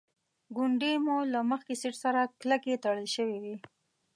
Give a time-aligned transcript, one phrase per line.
[0.55, 3.55] ګونډې مو له مخکې سیټ سره کلکې تړل شوې وې.